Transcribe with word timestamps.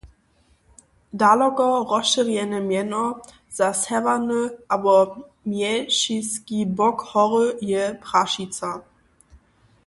Daloko 1.19 1.65
rozšěrjene 1.91 2.59
mjeno 2.69 3.03
za 3.57 3.69
sewjerny 3.83 4.41
abo 4.73 4.95
Mješiski 5.49 6.59
bok 6.77 6.97
hory 7.11 7.47
je 7.71 7.83
Prašica. 8.03 8.71